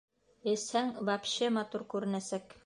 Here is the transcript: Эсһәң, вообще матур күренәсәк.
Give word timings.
Эсһәң, 0.53 0.89
вообще 1.11 1.51
матур 1.59 1.85
күренәсәк. 1.95 2.59